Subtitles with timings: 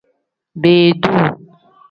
[0.61, 1.21] Beeduu.